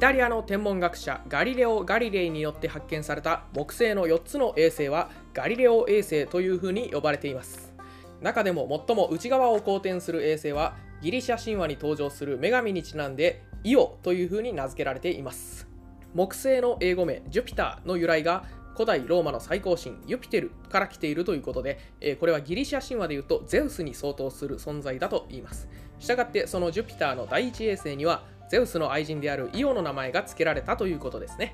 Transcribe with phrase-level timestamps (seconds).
[0.00, 7.74] タリアの天文学者ガリレオ・ガリレイによって発見された木星の4つの衛星はガリレオ衛星というふうに呼ばれています。
[8.22, 15.68] 中でも最も内側を公転する衛星はギリシャ神話に登場する女神にちなんでイオというふうに名付けられています。
[16.14, 25.68] 木星の英語名ジュピターの由来が古代ローマの最高神ユピテルから来ているということで、えーこれはギリシャ神話でいうとゼウスに相当する存在だと言います。
[25.98, 31.52] したがってそのジュピターの第一衛星にはゼウスの愛人であるイオの名前が付けられたということですね。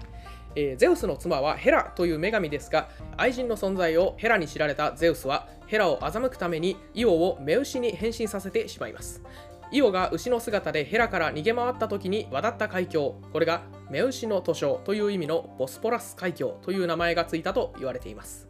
[0.54, 2.88] えーゼウスの妻はヘラという女神ですが
[3.18, 9.22] 愛人の存在をヘラに知られたゼウスはヘラを欺くためにイオを目牛に変身させてしまいます。
[9.70, 18.48] イオが牛の姿でヘラから逃げ回った時に渡った海峡これが目牛の図書という意味のボスポラス海峡という名前がついたと言われています。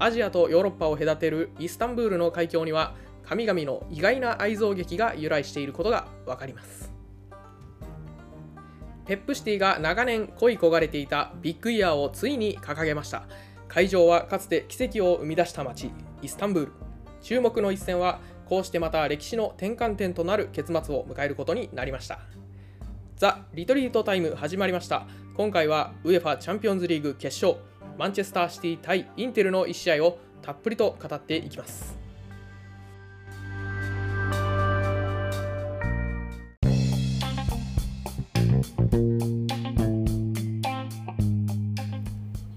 [0.00, 6.87] アジアとヨーロッパを隔てるイスタンブールの海峡には神々の意外な愛憎劇が由来していることがわかります。
[9.08, 13.22] ペップシティが長年恋焦がれていたビッグイヤーをついに掲げました。
[13.66, 16.72] 会場はかつて奇跡を生み出した街イスタンブール。
[17.22, 22.20] 注目の一戦はこうしてまた歴史の転換点となる結末を迎えることになりました。
[23.16, 25.06] ザ・リトリートタイム始まりました。
[25.34, 27.62] 今回はウェファチャンピオンズリーグ決勝
[27.96, 31.98] マンチェスターシティ対インテルの1試合をたっぷりと語っていきます。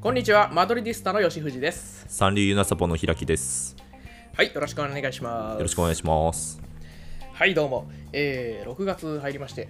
[0.02, 3.76] こんにちはマドリディスタの吉藤です三流ユナサポの開きです。
[4.36, 6.60] はいよろしくお願いしますよろしくお願いします。
[7.34, 9.70] はいどうも、えー、6月入りまして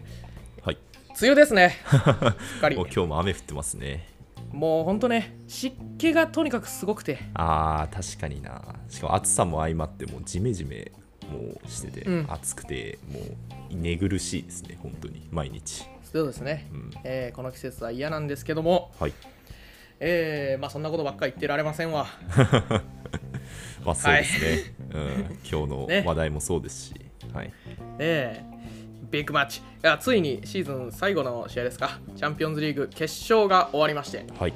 [0.64, 0.78] はい。
[1.20, 1.76] 梅雨ですね
[2.78, 4.08] もう今日も雨降ってますね。
[4.54, 8.76] もうほんとね湿気がとにかくすごくてあー、確かにな。
[8.88, 10.94] しかも暑さも相まって、もうジメジメ
[11.30, 15.86] もうしてて、うん暑くて、もう寝苦しいですね、本当に、毎日。
[16.04, 19.14] そうですね、うんえーこの季節は嫌なんですけども、はい。
[20.04, 22.08] えーまあそんなことばっかり言ってられませんわ
[23.86, 24.74] まあそうですね。
[24.94, 26.94] うん、今日ねの話題もそうですし、
[27.34, 27.54] はい。
[28.00, 28.52] えー
[29.12, 34.54] ビッグマッチいやついにシーズン最後の試合ですかチャンピオンズリーグ決勝が終わりましてはい。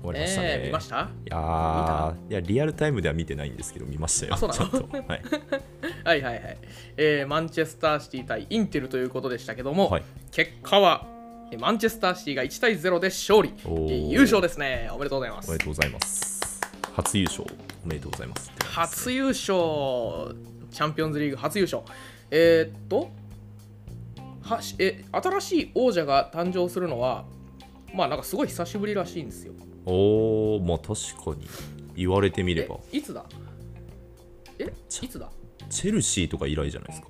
[0.00, 0.48] 終わりましたね。
[0.60, 0.96] えー見ました？
[0.96, 4.34] いやーいや、リアルタイムでは見てないんですけど、見ましたよ。
[4.34, 5.08] あそうなの？
[5.08, 5.22] はい。
[6.04, 6.58] はいはいはい、
[6.96, 11.15] えーマンチェスターシティ対インテルということでしたけども、はい結果はえー
[11.58, 13.52] マンチェスターシティが1対0で勝利。
[14.10, 14.88] 優勝ですね。
[14.92, 15.48] おめでとうございます。
[15.48, 16.60] おめでとうございます。
[16.94, 17.44] 初優勝、
[17.84, 18.50] おめでとうございます。
[18.64, 19.46] 初優勝
[20.70, 21.82] チャンピオンズリーグ初優勝。
[22.30, 23.10] えーっと
[24.42, 27.24] はしえ新しい王者が誕生するのは
[27.94, 29.52] まあなんかすごい久しぶりらしいんですよ。
[29.86, 31.48] おー、まあ確かに。
[31.96, 33.24] 言われてみれえば、いつだ？
[34.58, 35.30] えちいつだ？
[35.70, 37.08] チェルシーとか以来じゃないですか。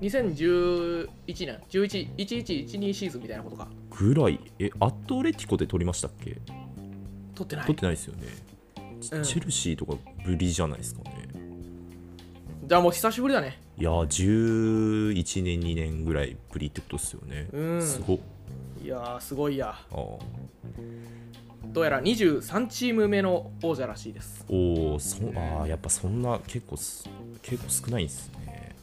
[0.00, 6.36] 2011年1112シーズンみたいなことかぐらい、え、アットレティコで取りましたっけ？
[7.34, 8.26] 取ってない取ってないですよね。
[9.00, 9.94] チェルシーとか
[10.24, 11.28] ぶりじゃないですかね。
[12.66, 17.48] じゃあもう久しぶりだねいやー、11年、2年ぐらいぶりってことですよね。
[17.52, 18.18] うんすごっ。
[18.82, 20.18] いやーすごいやあー
[21.72, 27.08] どうやら23チーム目の王者らしいですおーそあーやっぱそんな結構す
[27.42, 28.39] 結構少ないんですね。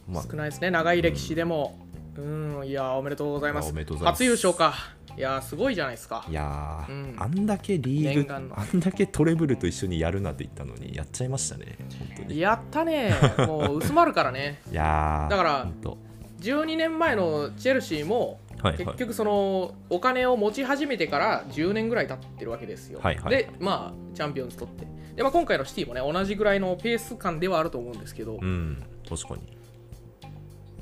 [0.07, 0.71] まあ、少ないですね。
[0.71, 1.77] 長い歴史でも。
[2.17, 2.67] うん。
[2.67, 3.67] いやーおめでとうございます。
[3.67, 4.23] あおめでとうございます。
[4.23, 4.73] 初優勝か。
[5.17, 6.25] いやーすごいじゃないですか。
[6.29, 7.15] いやー、うん。
[7.17, 11.77] あんだけリーグあんだけトレブルと一緒にやるなって言ったのにやっちゃいましたね。
[11.99, 12.35] 本当に。
[12.35, 13.13] いやったね。
[13.47, 14.61] もう薄まるからね。
[14.71, 15.97] やーだからほんと。
[16.39, 18.85] 12年前のチェルシーもはいはい。
[18.85, 23.29] 結局そのお金を持ち始めてから10年ぐらい経ってるわけですよ、はいはい。
[23.29, 24.87] でまあチャンピオンズ取って。
[25.15, 29.56] で、まあ、今回のシティもね同じぐらいのペース感ではあると思うんですけど、うん確かに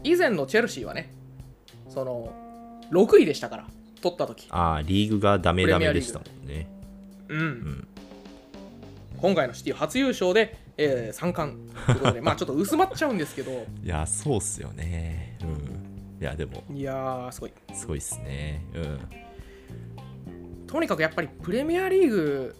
[0.05, 1.11] 以前のチェルシーはね
[1.89, 2.31] その
[2.91, 3.67] 6位でしたから
[4.01, 4.47] 取った時。
[4.51, 6.67] ああリーグがダメダメでしたもんね。
[7.27, 7.87] うん、ん。
[9.17, 11.57] 今回のシティ初優勝で、えー、3冠
[11.87, 13.65] ということで まあちょっと薄まっちゃうんですけど。
[13.83, 15.39] いやそうっすよね。
[15.41, 16.21] うん。
[16.21, 16.63] いやでも。
[16.71, 17.53] いやーすごい。
[17.73, 18.63] すごいっすね。
[18.75, 18.99] うん。
[20.67, 22.55] とにかくやっぱりプレミアリーグ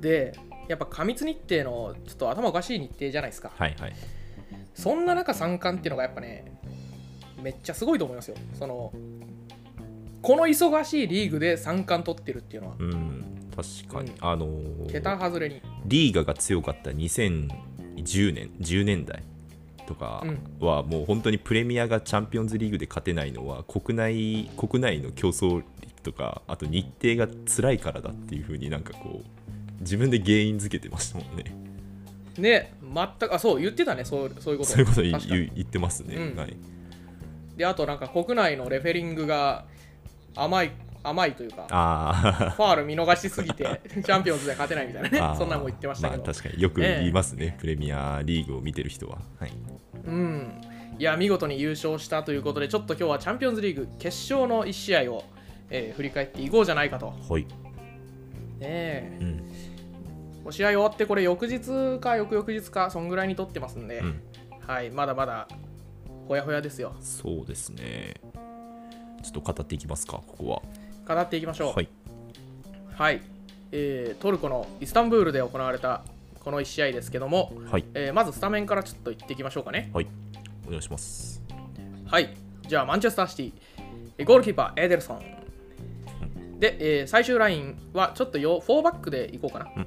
[0.00, 0.38] で
[0.68, 3.52] やっぱ過密日程のちょっと頭おかしい日程じゃないですか。
[3.56, 3.92] はいはい。
[4.74, 6.59] そんな中3冠っていうのがやっぱね
[7.42, 8.36] めっちゃすごいと思いますよ。
[8.58, 8.92] その
[10.22, 12.74] この忙しいリーグで3冠取ってるっていうのは。
[12.78, 13.24] うん
[13.56, 14.16] 確かに、うん。
[14.20, 15.60] あのー桁外れに。
[15.86, 19.22] リーガが強かった2010年10年代
[19.86, 20.24] とか
[20.60, 25.64] はもう本当にプレミアがチャンピオンズリーグで勝てないのは国内国内の競争力
[26.02, 31.44] とかあと日程が辛いからだっていう風になんかこう自分で原因づけてましたもんね。
[32.38, 34.04] ね全くあそう言ってたね。
[34.04, 34.70] そうそういうこと。
[34.70, 36.38] そういうこと言ってますね、うん。
[36.38, 36.56] はい、
[37.60, 39.66] であとなんか国内のレフェリングが
[40.34, 40.72] 甘い
[41.02, 45.08] 甘いというかあファール見逃しすぎて チャンピオンズで勝てないみたいな。
[45.10, 49.18] ねあそんなのも言ってましたけど、まあ、確かによく言いますね、プレミアリーグを見てる人は。
[49.38, 49.52] はい、
[50.06, 50.62] うん。
[50.98, 55.24] いや見事に優勝したということでちょっと今日はチャンピオンズリーグ決勝の1試合を、
[55.68, 57.10] えー振り返っていこうじゃないかと。
[57.10, 57.46] ねはい。
[58.60, 59.18] え。
[59.20, 60.52] うん。
[60.52, 64.22] 試合終わってこれ翌日か翌々日かそんぐらいに撮ってますんで、うん。
[64.66, 65.46] はいまだまだ
[66.30, 68.14] ほやほやですよそうですね。
[69.20, 70.62] ちょっと語っていきますか、ここ
[71.08, 71.16] は。
[71.16, 71.88] 語っていきましょうはい。
[72.94, 73.20] はい、
[73.72, 76.04] えートルコのイスタンブールで行われた
[76.44, 77.84] この1試合ですけども、はい。
[77.94, 80.06] えーまずスタメンからちょっと言っていきましょうかねはい。
[80.68, 81.42] お願いします。
[82.06, 82.32] はい
[82.68, 83.52] じゃあマンチェスターシティ
[84.18, 89.86] えーゴールキーパーエーデルソンで、えー最終ラインはちょっとよ4バックでいこうかな、うん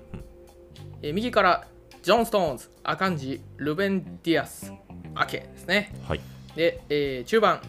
[1.03, 1.67] えー右から
[2.01, 4.73] ジョン・ストーンズアカンジルベン・ディアス
[5.15, 6.32] アケですねはい。
[6.55, 7.61] で、えー中盤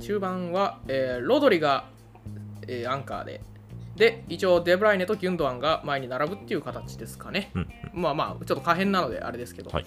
[0.00, 1.84] 中盤は、えーロドリが、
[2.66, 3.40] えーアンカーで
[3.96, 9.86] で一応デブライネとギュンドアンが前に並ぶっていう形ですかね、うんまあまあちょっと可変なのであれですけどはい。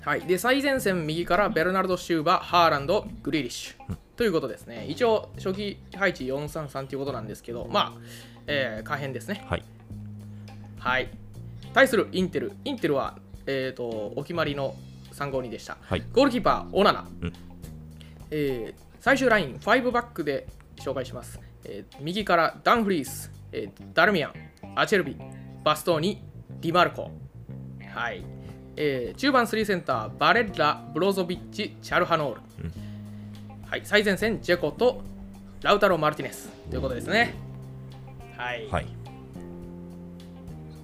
[0.00, 4.86] はい、で最前線右からベルナルド・シューバー、ハーランド、グリーリッシュ、ということですね。
[4.88, 8.00] 一応初期配置433ということなんですけど、まあ、
[8.46, 9.44] えー可変ですね。
[9.46, 9.64] はい。
[10.78, 11.10] はい。
[11.74, 13.84] 対するインテル、インテルは、えー、と
[14.16, 14.74] お決まりの
[15.12, 15.76] 352でした。
[15.82, 16.02] はい。
[16.12, 17.32] ゴールキーパー、オナナ、うん
[18.30, 21.40] えー最終ライン、5バックで紹介します。
[21.64, 24.32] えー右からダンフリース、えーダルミアン、
[24.74, 25.16] アチェルビ、
[25.64, 26.22] バストーニ、
[26.60, 27.10] ディマルコ。
[27.94, 28.24] はい。
[28.76, 32.40] えー中盤3センター、バレッラ、ブロゾビッチ、チャルハノール。
[33.68, 33.82] はい。
[33.84, 35.02] 最前線、ジェコと
[35.62, 37.34] ラウタロ・マルティネスということですね。
[38.36, 38.66] はい。
[38.68, 38.86] はい。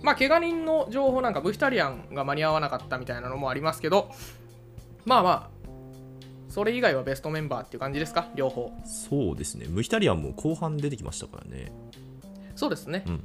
[0.02, 4.10] まあ、怪我人の情報なんか、ムヒタリアンが間に合わなかったみたいなのもありますけど、
[5.06, 5.50] まあまあ、
[6.54, 8.72] それ以外はベストメンバーっていう感じですか、両方。
[8.84, 9.66] そうですね。
[9.68, 11.72] ムヒタリアンも後半出てきましたからね。
[12.54, 13.02] そうですね。
[13.08, 13.24] うん。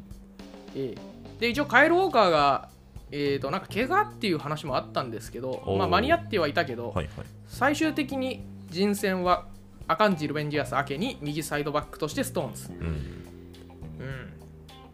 [0.75, 2.69] ええで、一応、カエル・ウォーカーが、
[3.11, 7.25] えー、となんか怪我っていう話もあったんですけど、まあ、間に合ってはいたけど、はいはい。
[7.47, 9.45] 最終的に人選は
[9.87, 12.71] アカンジ・ルベン・ディアス・アケに右サイドバックとしてストーンズ。
[12.71, 12.87] うん。
[12.87, 14.33] うん、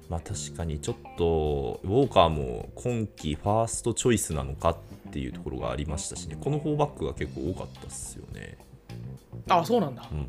[0.09, 4.77] まあ確かにちょっとウォーカーも今季ファーストチョイスなのかっ
[5.11, 6.37] ていうところがありましたしね。
[6.39, 8.57] この4バックが結構多かったっすよね。
[9.49, 10.07] あ、そうなんだ。
[10.11, 10.27] うん。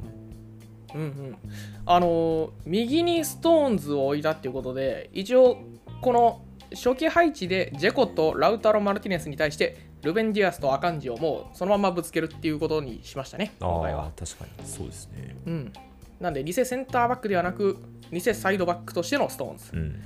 [0.94, 1.36] うんうん、
[1.84, 5.58] あのー右にストーンズを置いたっていうことで一応
[6.00, 6.40] この
[6.72, 14.04] 初期配置でジェコとラウタロ・マルティネスに対してルベン・ディアスとアカンジをもうそのままぶつけるっていうことにしましたね今回は。
[14.04, 15.36] ああ、確かにそうですね。
[15.46, 15.72] うん、
[16.20, 17.78] なんで偽センターバックではなく
[18.12, 19.70] 偽サイドバックとしてのストーンズ。
[19.72, 20.00] うん。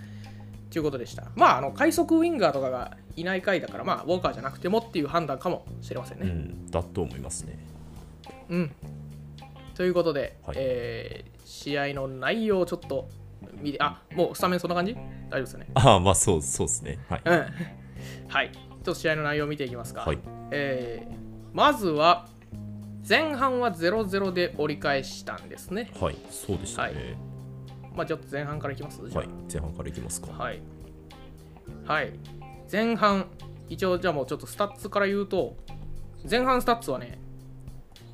[0.71, 1.25] ということでした。
[1.35, 7.59] まああの快速ウィンガーとかがいない回だからまあウォーカーじゃなくてもっていう判断かもしれませんねうんだと思いますね
[8.49, 8.73] うん。
[9.75, 13.09] ということで、はいえー試合の内容をちょっと
[13.61, 14.95] 見て、あもうスタメンそんな感じ？
[14.95, 15.67] 大丈夫ですよね。
[15.75, 17.47] ああまあそうそうですねはいうん。
[18.29, 18.51] はい。
[18.53, 20.03] ちょっと試合の内容を見ていきますか。
[20.03, 20.19] はい
[20.53, 21.15] えー
[21.53, 22.29] まずは、
[23.07, 25.91] 前半は0-0で折り返したんですね。
[26.01, 27.17] はいそうでしたね
[27.97, 29.01] まあちょっと前半からいきます？
[29.11, 30.61] じゃはい、前半からいきますかあはい。
[31.85, 32.13] はい。
[32.71, 33.27] 前半、
[33.69, 35.57] 一応じゃあもうちょっとスタッツから言うと、
[36.29, 37.19] 前半スタッツはね、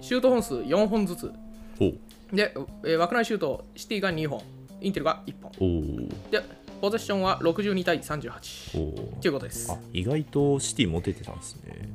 [0.01, 1.33] シュート本数4本ずつ。
[1.81, 1.93] お
[2.35, 2.55] で、
[2.85, 4.43] えー枠内シュート、シティが2本、
[4.81, 6.09] インテルが1本。
[6.31, 6.41] で、
[6.81, 9.79] ポゼッションは62対38おーということですあ。
[9.93, 11.89] 意外とシティモテてたんですね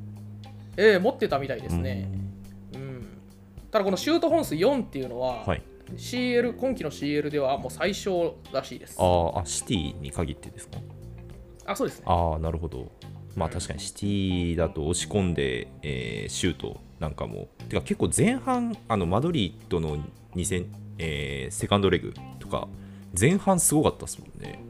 [0.76, 2.10] えー持ってたみたいですね。
[2.74, 3.08] うん。
[3.70, 5.62] ただ、このシュート本数4っていうのは、はい
[5.98, 8.96] CL、今季の CL ではもう最小らしいです。
[8.98, 10.78] あーあシティに限ってですか？
[11.66, 12.06] あ、そうですね。
[12.08, 12.92] ああなるほど。
[13.36, 17.48] まあ確かにシティだと押し込んで、えーシュートなんかも。
[17.70, 19.98] てか結構前半あのマドリードの
[20.36, 20.66] 2戦、
[20.98, 22.68] えーセカンドレグとか
[23.20, 24.64] 前半すごかったですもんね。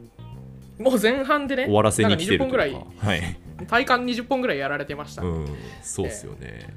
[0.78, 3.66] もう前半でね、終わらせに来てるなんか20本ぐらいというか、はい。
[3.68, 5.22] 体感20本ぐらいやられてました。
[5.22, 5.46] うん
[5.82, 6.74] そうっすよね、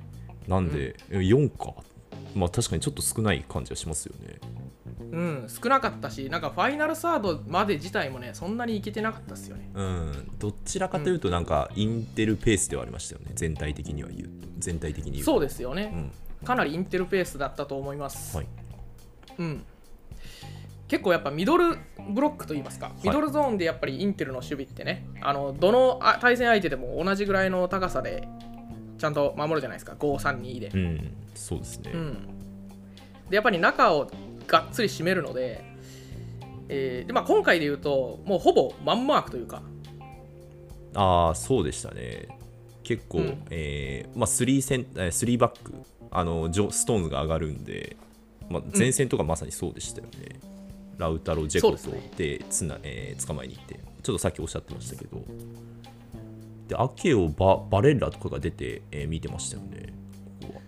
[0.48, 1.74] なんで、4か。
[2.36, 4.36] まあ確かにちょっと少ない感じはしますよね
[5.00, 9.70] うん、少なかったし、なんかファイナルサードまで自体もね、そんなにいけてなかったですよね。
[9.74, 13.32] うんどちらかというとなんかインテルペースではありましたよね。
[13.36, 15.26] 全体的には言うと全体的に言う。
[15.26, 16.12] とそうですよね。
[16.42, 16.46] うん。
[16.46, 18.38] かなりインテルペースだったと思います。
[18.38, 18.48] はい。
[19.38, 19.64] うん、
[20.88, 21.78] 結構やっぱミドル
[22.10, 28.28] ブロックといいますか、ミドルゾーンでやっぱりインテルの守備ってね、あのどのあ対戦相手でも同じぐらいの高さで
[28.98, 30.68] ちゃんと守るじゃないですか、5-3-2で。
[30.68, 32.28] うんそうですね、うん、
[33.30, 34.10] でやっぱり中を
[34.48, 35.64] がっつり締めるので、
[36.70, 39.62] えーでまあ、今回で言うと、もうほぼマンマークというか、
[40.94, 42.28] ああそうでしたね。
[42.84, 43.44] 結構、うん。
[43.50, 45.74] えーまあ、3, センえー3バック
[46.12, 47.98] あのジョストーンズが上がるんで、
[48.50, 50.40] まあ、前線とかまさにそうでしたよね、
[50.98, 51.78] ラウタロ・ジェコと
[52.18, 53.80] でつな、えー捕まえに行って。
[54.04, 55.22] ちょっとさっきおっしゃってましたけど。
[56.68, 59.94] でアケをババレッラとかが出て、えー見てましたよね。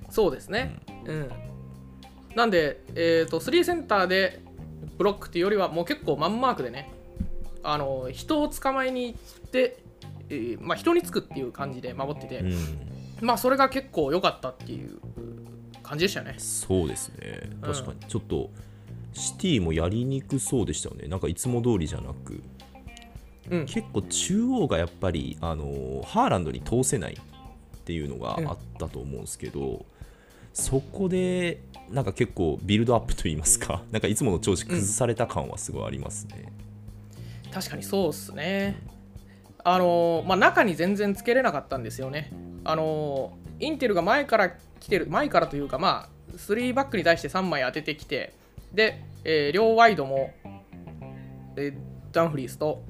[0.10, 0.76] そうですね。
[1.06, 1.30] うん。
[2.38, 4.42] なんで、えっ、と、3センターで
[5.00, 6.92] ブロックっていうよりは、もう結構マンマークでね、
[7.64, 9.80] あの、人を捕まえに行って、
[10.30, 12.56] えーまあ、人につくっていう感じで守ってて、うん。
[13.22, 15.00] まあ、それが結構良かったっていう
[15.82, 16.36] 感じでしたよね。
[16.38, 17.50] そうですね。
[17.60, 18.00] 確かに。
[18.08, 18.52] ちょっと
[19.14, 21.08] シティもやりにくそうでしたよね。
[21.08, 22.44] なんかいつも通りじゃなく。
[23.50, 23.66] うん。
[23.66, 29.88] 結構中央がやっぱりあのハーランドに通せないっていうのがあったと思うんですけど、
[30.58, 36.52] そこでなんか結構ビルドアップといいますかなんかいつもの調子崩された感はすごいありますね。
[37.52, 38.78] 確かにそうっすね。
[39.64, 42.32] あのーまあ、中に全然つけれなかったんですよね。
[42.64, 48.34] あのーインテルが前から来てる、前からというか、まあ、3バックに対して3枚当ててきて、
[48.72, 50.32] で、えー両ワイドも、
[51.56, 51.78] えー
[52.12, 52.84] ダンフリースと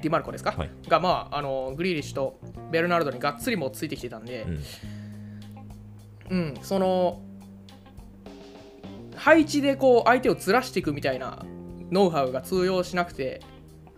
[0.00, 2.38] ディマルコですか、はいが、まあ、あのーグリーリッシュと
[2.70, 4.46] ベルナルドにがっつりもうついてきてたんで、
[6.30, 7.20] うんうん、その
[9.16, 11.44] 配置でこう相手をずらしていくみたいな
[11.90, 13.40] ノウハウが通用しなくて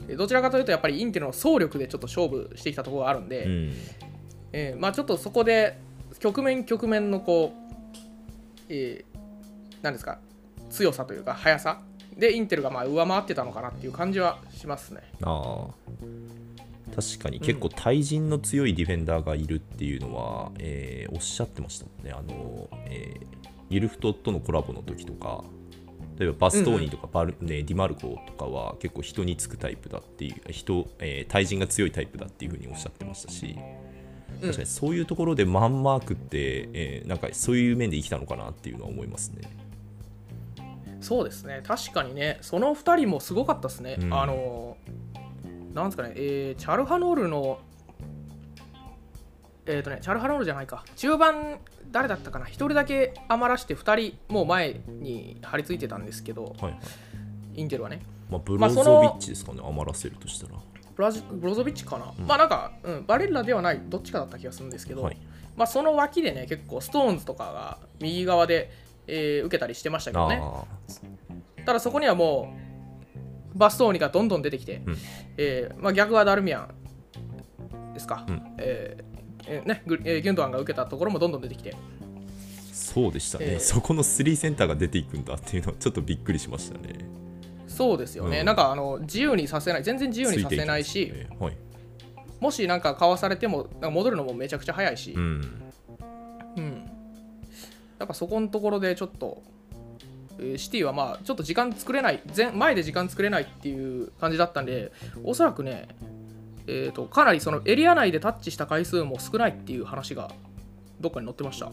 [0.09, 3.73] えどちらかというとやっぱりインテルの総力でちょっと勝負してきたところがあるんで、うん。
[4.52, 5.78] えーまあ、ちょっとそこで
[6.21, 7.75] 局面局面のこう、
[8.68, 9.14] えー
[9.83, 10.18] なんですか
[10.71, 11.83] 強さというか速さ
[12.16, 15.02] でインテルがまあ上回ってたのかなっていう感じはしますね。
[15.23, 22.12] ああ確かに結構対人の強いディフェンダーがいるっていうのは、えーおっしゃってましたもんね。
[22.12, 25.44] あの、えーユルフトとのコラボの時とか
[26.18, 33.56] 例えばバストーニとかバル、ね、ディマルコとかは結構人につくタイプだっていう人、えー対人が強いタイプだっていうふうにおっしゃってましたし
[34.35, 34.40] うん。
[34.40, 39.50] 確かにそういうところでマンマークって、えーなんかそういう面で生きたのかなっていうのは思いますね。
[41.00, 41.62] そうですね。
[41.66, 44.14] 確かにねその2人もすごかったですね、うん。
[44.14, 44.76] あの
[45.75, 47.59] なんですかね、えーチャルハノールの
[49.66, 50.85] えっ、とねチャルハノールじゃないか。
[50.97, 51.59] 中盤
[51.90, 56.80] 誰だったかな？1人だけ余らして2人もう前に張り付いてたんですけどはいはい。
[57.54, 58.00] インテルはね。
[58.28, 60.54] まあ、ブまあロゾビッチですかね、余らせるとしたら。
[60.97, 62.26] ブラジブロゾビッチかな、うん。
[62.26, 65.16] まあなんか、うん、バレッラではないどっちかだった気がするんですけど、はい、
[65.56, 68.71] まあその脇でね結構ストーンズとかが右側で、
[69.06, 70.40] えー受けたりしてましたけどね。
[70.42, 70.64] あ
[71.64, 72.54] ただそこにはも
[73.54, 74.97] うバストーニがどんどん出てきて、うん。
[75.37, 76.68] えーまあ、逆はダルミア
[77.90, 78.42] ンですか、うん。
[78.59, 79.13] えー
[79.46, 81.74] えーね、グえーギュンドアンが受けたところもどんどん出てきて。
[82.72, 83.60] そうでしたね、えー。
[83.60, 86.98] そこの3センターが出ていくんだっていうのはちょっとびっくりしましたね。
[87.66, 88.46] そうですよね、うん。
[88.46, 91.28] なんかあの自由にさせない全然自由にさせないし、ね。
[91.38, 91.56] はい。
[92.40, 95.62] もしなんかかわされても戻るのもめちゃくちゃ早いし、うん、
[96.56, 96.90] うん。
[97.98, 99.42] やっぱそこのところでちょっと、
[100.38, 105.88] えーシティはまあちょっと時間作れない前前で時間作れないっていう感じだったんでおそらくね、
[106.66, 110.30] えー、とかなりそのエリア内でタッチした回数も少ないっていう話が
[111.00, 111.66] どっかに載ってました。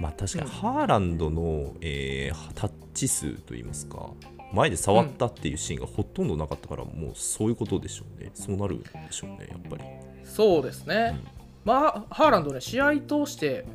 [0.00, 0.48] まあ確かにうん。
[0.48, 4.10] ハーランドの、えータッチ数といいますか
[4.52, 8.30] 前で触ったっていうシーンがほとんどなかったから、もうそういうことでしょうね。
[8.34, 9.84] そうなるんでしょうねやっぱり。
[10.24, 11.18] そうですね、
[11.64, 13.66] まあハーランドね試合通して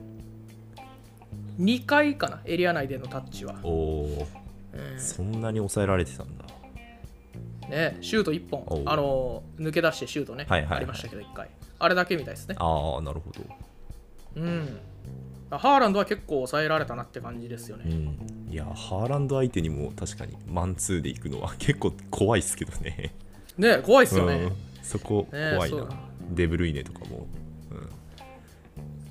[1.59, 4.27] 2回かなエリア内でのタッチは、おお
[4.73, 4.99] うん。
[4.99, 6.45] そんなに抑えられてたんだ
[7.69, 8.83] ね、シュート1おう。
[8.83, 10.77] 本あの抜け出してシュートね、はいはいはい。
[10.77, 11.49] ありましたけど1回。
[11.79, 12.55] あれだけみたいですね。
[12.57, 13.41] ああなるほど。
[14.35, 14.79] うん。
[15.49, 17.95] ハーランドは結構抑えられたなって感じですようね。
[17.95, 18.47] ん。
[18.49, 23.13] いやハーランド相手にも確かにマンツーで行くのは 結構怖いですけどね。
[23.57, 24.35] ね怖いっすよね。
[24.35, 24.51] うん。
[24.83, 25.89] そこね怖いな、そう。
[26.31, 27.27] デブルイネとかも、
[27.71, 27.89] うん。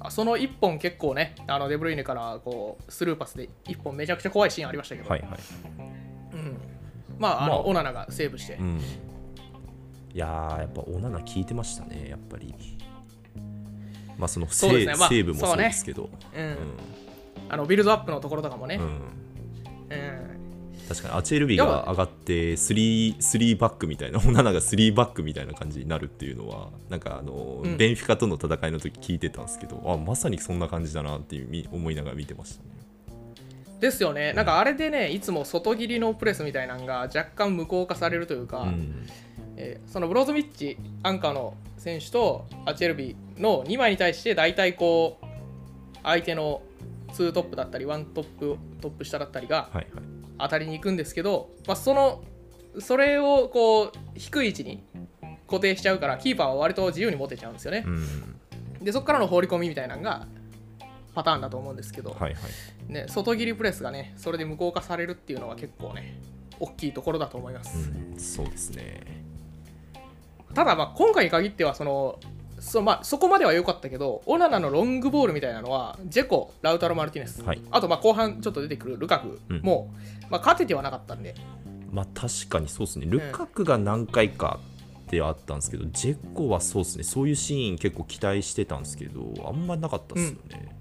[0.01, 5.31] あその1本結構ね、あのデブルイネからこうスルーパスで1本めちゃくちゃ怖いシーンありましたけど、はいはい。
[5.31, 5.96] うん、
[7.19, 7.63] まあ、あの、まあ。
[7.63, 12.55] オナナがセーブして、うん、いやーやっぱオナナ効いてましたねやっぱり。
[14.19, 14.95] まあそのセね。
[14.97, 16.09] まあセーブもそうですけど。
[16.35, 16.57] うん。
[17.49, 18.83] あのビルドアップのところとかもね、うん。
[18.83, 18.91] うん。
[18.91, 20.37] うん
[20.89, 27.77] 確かにアチェルビが上がって 3, 3バックみたいなオナナが3バックみたいな感じになるっていうのはなんかあの、うん。
[27.77, 32.76] ベンフィカとの戦いの時聞いてたんですけどあまさにそんな感じだなっていうみ思いながら見てましたね
[33.81, 39.07] ですよね、なんかあれでね、いつも外切りのプレスみたいなのが若干無効化されるというか、うん。
[39.57, 45.27] えーそのブローズミッチ、アンカーの選手とアチェルビの2枚に対して、大体こう、
[46.03, 46.63] 相手の
[47.09, 49.87] 2トップだったり、1トップ、トップ下だったりがはいはい。
[50.39, 52.23] 当たりに行くんですけど、まあ、その、
[52.79, 54.83] それをこう、低い位置に
[55.47, 57.85] 固定しちゃうから、キーパーは割と自由に持てちゃうんですよね。
[57.87, 57.91] う。
[57.91, 58.85] ん。
[58.85, 60.27] で、そこからの放り込みみたいなのが、
[61.17, 62.93] パターンだと思うんですけど、はいはい。
[62.93, 66.21] ね、外切りプレスがね、それで無効化されるっていうのは結構ね、
[66.61, 67.91] 大きいところだと思いまうす。
[67.91, 69.01] ん、そうですね。
[70.53, 72.21] ただ、まあ、今回に限ってはその
[72.61, 77.63] そ,、まあ、そこまでは良かったけど、オナナのロングボールみたいなのは、ジェコ、ラウタロ・マルティネス、はい。
[77.71, 79.61] あとまあ後半ちょっと出てくるルカクうん。
[79.63, 79.91] も、
[80.29, 81.35] まあ、勝ててはなかったんで、
[81.91, 83.07] まあ確かにそうですね。
[83.09, 84.61] ルカクが何回か
[85.07, 87.05] ってあったんですけど、ジェコはそうですね。
[87.05, 90.76] そういうシーン結構期待してたんですけどあんまなかったですよね、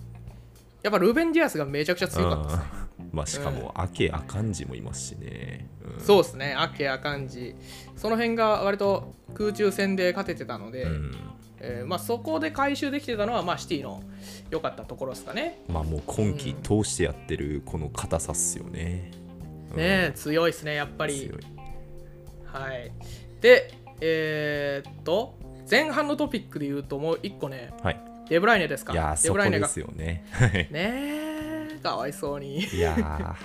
[0.85, 2.63] やっぱルーベン・ディアスがめちゃくちゃ強かったですね。
[2.99, 3.09] うん。
[3.11, 5.99] まあしかも、アケアカンジもいますしね、うん。
[5.99, 7.55] そうですね、アケアカンジ、
[7.95, 11.15] その辺が割と空中戦で勝ててたので、うん。
[11.59, 14.03] えーまあ、そこで回収できてたのは、まあ、シティの
[14.51, 15.63] 良かったところですかね。
[15.67, 19.09] まあもう今季通してやってるこの硬さっすよね、
[19.71, 19.77] うん。
[19.77, 21.33] ねえ強いですね、やっぱり。
[22.45, 22.91] はい、
[23.41, 25.35] で、えーっと、
[25.67, 28.93] 前半のトピックで言うと、もう一個ね、はいデブライネですか？
[28.93, 30.25] いやーデブライネがですよね。
[30.69, 32.59] ねえ、かわいそうに。
[32.59, 33.35] いやー。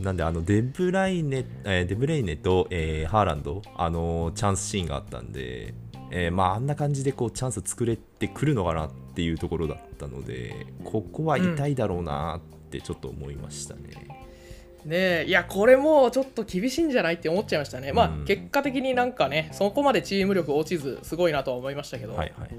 [0.02, 5.72] なんであのデブライネ、えーデブレイネと、えーハーランド、あのーチャンスシーンがあったんで、
[6.10, 13.82] えーまああんな感じでこうチャンス作れてくるのかなっていうところだったのでここは痛いだろうなってちょっと思いましたね、
[14.84, 15.24] ねえ。
[15.28, 18.24] いやこれもちょっと厳しいんじゃないって思っちゃいましたね、まあうん。
[18.24, 22.50] 結果的になんかねそこまでチーム力落ちずすごいなとは思いましたけど、はいはい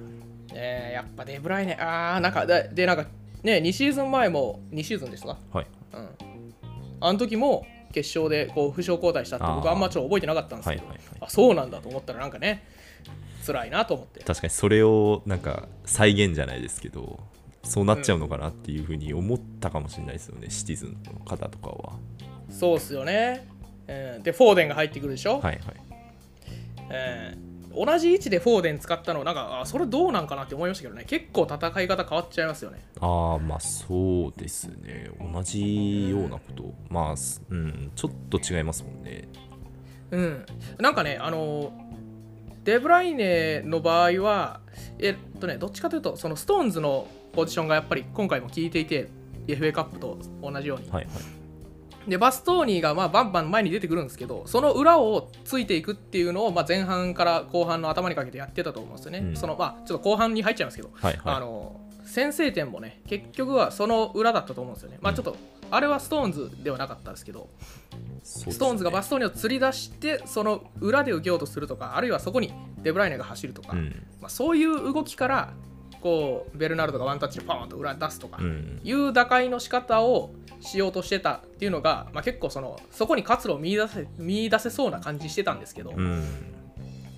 [0.55, 1.77] ねえやっぱデブライネ。
[1.79, 3.05] あーなんかででなんか
[3.43, 5.65] ね2シーズン前も2シーズンですかはい。
[5.93, 6.09] うん。
[7.01, 9.71] あの時も決勝でこう負傷交代したって僕あー。
[9.71, 11.17] あんまちょっと覚えてなかったんですけど、はいはいはい。
[11.21, 12.63] あそうなんだと思ったらなんかね
[13.45, 14.23] 辛いなと思って。
[14.23, 17.19] 確かにそれをなんか再現じゃないですけど
[17.63, 21.93] そうなっちゃうのかなっていうふうに思ったかもしれないですよね、シティズンの方とかは。
[22.49, 23.47] そうっすよね、
[23.87, 24.23] うん。
[24.23, 25.59] でフォーデンが入ってくるでしょ、はいはい。
[26.91, 31.03] えー同じ位置でフォーデン使ったのなんかあそれどうなんかなって思いましたけどね。
[31.05, 32.83] 結構戦い方変わっちゃいますよね。
[32.99, 35.09] ああまあそうですね。
[35.19, 36.73] 同じようなこと。
[36.89, 39.27] まあすうんちょっと違いますもんね。
[40.11, 40.45] うん。
[40.79, 41.73] なんかねあの
[42.63, 44.61] デブライネの場合は
[44.99, 49.09] えっとねどっちかというとそのストーンズのポジションがやっぱり今回も効いていて
[49.47, 50.89] FA カップと同じように。
[50.89, 51.34] はいはい
[52.07, 59.35] でバストーニがまあバンバン前に出てくるんですけどその裏をついていくっていうのをまあ前半から後半の頭にかけてやってたと思うんですよね、うん。
[59.35, 61.35] そのまあちょっと後半に入っちゃいますけど、はいはい。
[61.35, 65.35] あの先制点もね結局はその裏だったと思うんですよね、まあちょっと
[65.71, 67.49] あれはストーンズではなかったですけど
[67.93, 68.19] ね。
[68.23, 74.05] ストーンズがバストーニを釣り出してその裏で受けようとするとかあるいはそこにデブライネが走るとか、うん。
[74.21, 75.53] まあ、そういう動きから
[76.05, 78.79] こうベルナルドがワンタッチでパーンと裏に出すとか、うん。
[78.83, 80.29] いう打開の仕方を
[80.61, 86.23] しようとしてたっていうのが、まあ、結構そのそこに活路を見出せ見出せそうな感じしてたんですけど、うん。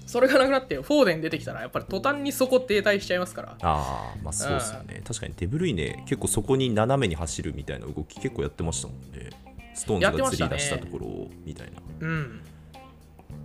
[0.05, 3.57] それがなくなってフォーデン出てきたらやっぱり途端にそこ停滞しちゃいますから。
[3.61, 5.01] ああまあそうですよね。
[5.05, 9.31] 確かにデブルイネ結構そこに斜めに走るみたいな動き結構やってましたもんね。
[9.73, 11.81] ストーンズが釣り出したところをみたいな。
[11.99, 12.41] うん。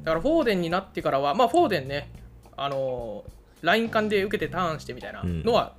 [0.05, 2.12] だからフォーデンになってからはまあフォーデンね
[2.57, 5.75] あのーライン間で受けてターンしてみたいなのは、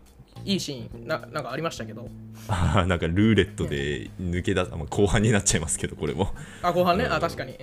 [0.46, 2.10] いいシーンななんかありましたけど。
[2.48, 6.34] あーなんかルーレットで抜け出す、まあ、後半になっちゃいますけどこれも。
[6.62, 7.58] あ後半ね、うんあ確かに、うん。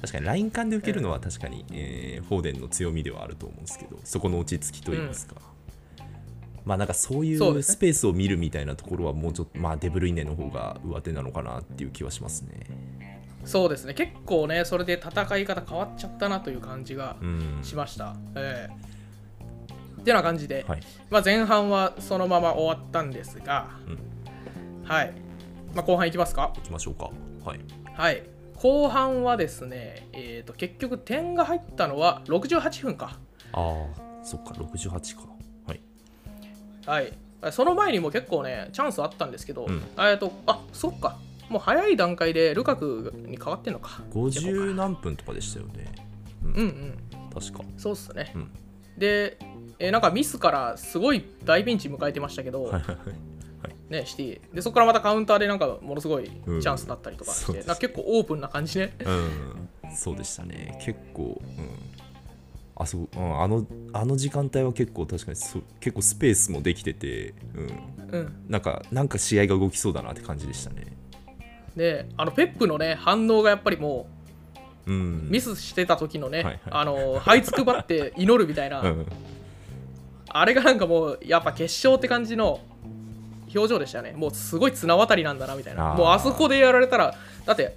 [0.00, 5.36] 確かにライン間で受けるのは確かに、えーフォーデンの強みではあると思うんですけどそこの落ち着きといいますか、
[6.64, 13.20] まあなんかそういうスペースを見るみたいなところはもうちょっと、まあデブルイネの方が上手なのかなっていう気はしますね。
[13.44, 13.92] そうですね。
[13.92, 17.58] 結構ねそれで戦い方変わっちゃったなという感じがうん。
[17.62, 18.93] しました、ええ
[20.04, 20.80] ってな感じで、はい。
[21.08, 23.70] まあ、前半はそのまま終わったんですが、
[24.84, 25.14] はい、
[25.74, 26.52] まあ、後半いきますか？
[26.56, 27.10] 行きましょうか。
[27.42, 27.60] はい。
[27.94, 28.22] はい。
[28.56, 33.18] 後半はですね、えー、と結局点が入ったのは68分か。
[33.52, 35.22] ああそっか68か。
[35.66, 35.80] はい。
[36.84, 37.12] はい。
[37.50, 39.82] その前にも結構ねチャンスあったんですけど、うん。
[39.96, 41.18] えーとあそっか。
[41.48, 44.02] もう早い段階でルカクに変わってんのか。
[44.12, 45.92] 50何分とかでしたよね。
[46.42, 46.98] うんうん。
[47.32, 47.64] 確か。
[47.78, 48.50] そうっすね、うん。
[48.96, 49.38] で、
[49.78, 52.96] えーなんかミスからすごい大ピンチ迎えてましたけど、はいはいはい。
[53.88, 56.58] ね、シティでそこからまたカウンターでなんかものすごいチうん。
[56.58, 58.94] ャンスだったりとかして、そうんか結構オープンな感じね。
[59.04, 59.68] うん。
[59.94, 60.78] そうでしたね。
[60.84, 61.68] 結構うん。
[62.76, 67.68] あそう、うん、あのあの時間帯は結構確かにそ結構スペースもできてて、うん、
[68.10, 68.36] うん。
[68.48, 70.86] なんかなんか試合が動きそうだなって感じでしたね。
[71.76, 74.08] であのペップのね反応がやっぱりも
[74.86, 75.26] うん。
[75.28, 76.58] うミスしてた時のね、はいはい。
[76.70, 79.06] あの這いつくばって祈るみたいな、うん
[80.36, 82.60] あれがなんかもうやっぱ決勝って感じの
[83.54, 84.14] 表情でしたね。
[84.16, 85.94] もうすごい綱渡りなんだなみたいな。
[85.94, 87.14] もうあそこでやられたら
[87.46, 87.76] だって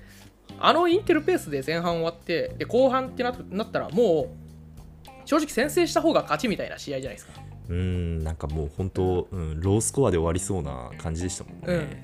[0.59, 4.33] あのインテルペースで前半終わってで後半ってななったらも
[5.05, 7.33] う正直先制した方が勝ちみたいな試合じゃないですか。
[7.69, 11.97] うんなんかもう本当、うん、ロースコアで終わりそうな感じでしたもんね、うん。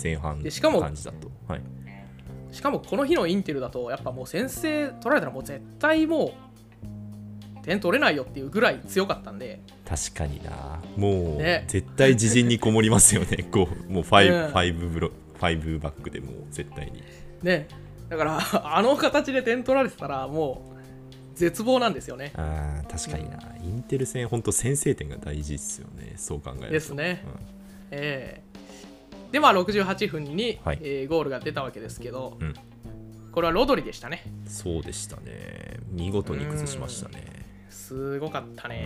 [0.00, 1.28] 前半でしかも感じだと。
[1.48, 1.62] はい。
[2.52, 6.32] しかもこの日のインテルだとやっぱもう先制取られたらもう絶対もう
[7.66, 9.60] 点取れないよっていうぐらい強かったんで。
[9.84, 10.80] 確かにな。
[10.96, 11.64] もう、ね。
[11.66, 13.42] 絶対自陣にこもりますよね。
[13.50, 14.50] こうもう 5, うん。
[14.50, 17.02] ファイブブロファイブバックでもう絶対に。
[17.42, 17.68] ね。
[18.08, 18.40] だから
[18.76, 22.32] あの形で点取られてたらもう絶望なんですよね。
[22.36, 26.14] あー確かにな、インテル戦本当先制点が大事ですよね。
[26.16, 26.72] そう考えると。
[26.72, 27.24] ですね。
[27.90, 28.56] ええ。
[29.32, 30.78] でまあ68分に、はい。
[30.82, 32.54] えーゴールが出たわけですけど、うん。
[33.32, 34.22] これはロドリでしたね。
[34.44, 35.80] うんそうでしたね。
[35.90, 37.45] 見事に崩しましたね
[37.76, 38.84] すごかったね、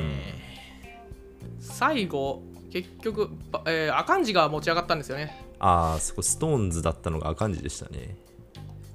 [1.60, 5.44] 最後結局、ばえーアカンジが持ち上がったんですよね。
[5.58, 8.16] ああそこストーンズだったのがアカンジでしたね。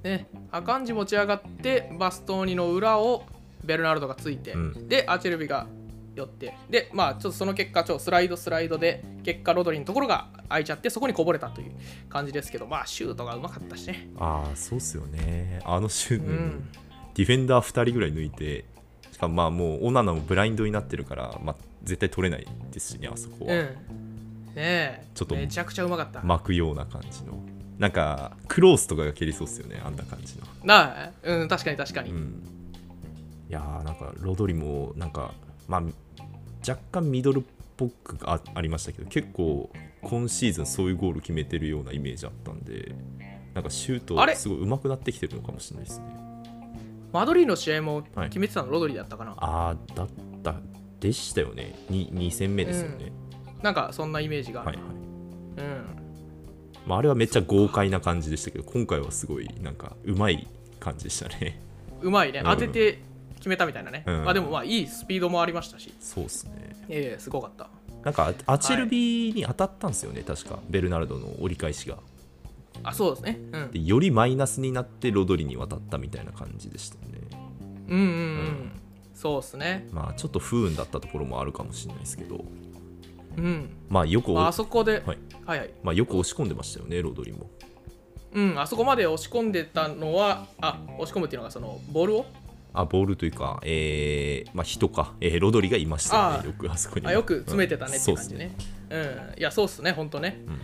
[0.03, 0.27] ね。
[0.51, 3.23] アカンジ持ち上がってバストーニの裏を
[3.63, 4.88] ベルナルドがついて、うん。
[4.88, 5.67] でアチェルビが
[6.15, 11.71] 寄ってでまあちょっとその結果ちょっとスライドスライドで結果ロドリのところが空いちゃってそこにこぼれたという
[12.10, 14.10] 感じですけどまあシュートがうまかったしね。
[14.17, 15.60] ああそうっすよね。
[15.65, 16.69] あのシュート、うん。
[17.15, 18.65] ディフェンダー2人ぐらい抜いてし
[19.25, 23.59] かもまあもうオナナもブラインドになってるから、まあ、絶対取れないですしねあそこは、うん。
[23.59, 23.73] ね
[24.55, 25.05] え。
[25.13, 27.38] ちょっとめちゃくちゃうまかった、巻くような感じの。
[27.77, 30.45] なんかクロースとかが蹴りそうっすよねあんな感じの。
[30.63, 32.43] なあうん確かに確かに、うん。
[33.49, 35.33] いやーなんかロドリもなんか
[35.67, 35.81] まあ
[36.67, 37.43] 若干ミドルっ
[37.75, 39.69] ぽくあありましたけど結構
[40.01, 42.95] 今シーズンそういうゴール決めてるようなイメージあったんで
[43.53, 44.35] なんかシュートあれ？
[44.35, 46.05] すごい上手くなってきてるのかもしれないですね
[47.15, 48.28] マドリーの試合もはい。
[48.28, 50.08] 決めてたのロドリだったかな、ああだっ
[50.43, 50.56] た
[50.99, 51.73] でしたよね。
[51.89, 53.13] 2, 2戦目ですよね、
[53.63, 54.67] なんかそんなイメージが。
[54.67, 55.67] ある、はいはい。
[55.67, 55.86] うん。
[56.86, 60.45] まあ、あれはめっちゃ豪快な感じでしたけど今回はすごいなんかうまい
[60.82, 61.62] 感じでしたね。
[62.01, 62.45] うまいね、うん。
[62.47, 62.99] 当てて
[63.38, 64.25] 決めたみたいなね、うん。
[64.25, 65.93] まあでもまあいいスピードもありましたし。
[66.01, 66.75] そうっすね。
[66.89, 67.69] ええすごかった。
[68.04, 70.60] なんかアアチェルビに当たったんですよね、確か。
[70.69, 71.97] ベルナルドの折り返しが
[72.83, 73.39] あそうですね。
[73.51, 73.71] うん。
[73.71, 77.03] でよりマイナスになってロドリに渡ったみたいな感じでしたね。
[77.88, 78.71] うんうんうん、
[79.13, 79.88] そうですね。
[79.91, 82.45] まあちょっと不運だったところもあるかもしれないですけど。
[83.38, 85.17] うん、まあよく、まあ、あそこで、はい。
[85.45, 85.73] はいはい。
[85.83, 87.49] まあ、よく押し込んでましたよねロドリも。
[88.33, 92.25] うんあそこまで押し込んでたのはあ押し込むっていうのがそのボールを？
[92.73, 97.07] あボールというか、えーまあ、人か、えーロドリがいましたよねよくあそこに。
[97.07, 98.39] あよく詰めてたねって感じうん。
[98.39, 98.55] そうっね、
[98.89, 99.39] うん。
[99.39, 100.59] いやそうっすねほんとね、うん。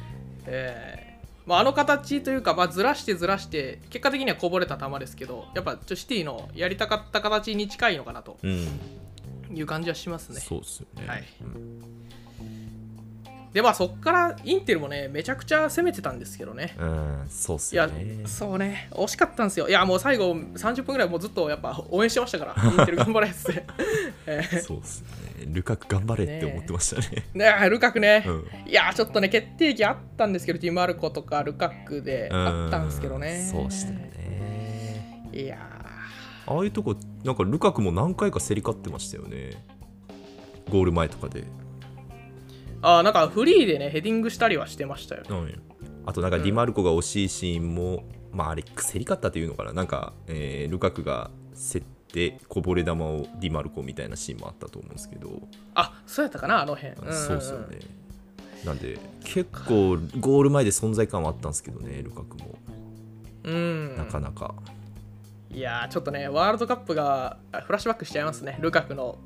[0.48, 1.01] えー
[1.46, 10.40] まあ、あの形というか、まあ、ずらしてずらして結果的にはこぼれた球ですけどやっぱちょシティのやりたかった形に近いのかなという感じはしますね。
[10.40, 11.24] そうっすよね、はい。
[11.42, 12.02] うん
[13.54, 16.76] でまあそっからインテルもねめちゃくちゃ攻めてたんですけどね。
[16.80, 18.88] うん、そうっすいやよねそうね。
[18.92, 19.68] 惜しかったんですよ。
[19.68, 23.66] いやもう最後30分ぐらいもうずっとやっぱ応援してましたからインテル 頑張れっつって、
[24.26, 25.46] えそうっすね。
[25.48, 27.26] ルカク頑張れって思ってましたね。
[27.36, 28.70] ーねルカクね、うん。
[28.70, 33.50] いやちょっとね決定機あったんですけどティマルコとかルカクであったんですけどね。
[33.54, 35.30] うんそうしたよね。
[35.34, 35.58] いや
[36.46, 39.64] ああいうとこなんかルカクも何回か競り勝ってましたよね。
[40.70, 45.24] ゴール前とかで、ーあーなんかフリーでねヘディングしたりはしてましたよ。
[45.30, 45.62] うん、
[46.06, 49.74] あとなんかディマルコが惜しいシーンも、まああれ競り勝ったっていうのかな。
[49.74, 55.42] なんか、えールカクが競ってこぼれ球をディマルコみたいなシーンもあったと思うんですけど、
[55.76, 56.94] あそうやったかなあの辺。
[56.94, 57.80] んそうっすよね。
[58.66, 62.58] なんで結構ゴール前で存在感はあったんですけどねルカクも。
[63.44, 63.98] うん。
[63.98, 64.54] なかなか、
[65.52, 69.18] いやーちょっとねワールドカップがあフラッシュバックしちゃいますねルカクの